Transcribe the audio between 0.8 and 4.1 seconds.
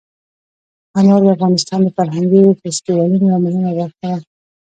انار د افغانستان د فرهنګي فستیوالونو یوه مهمه برخه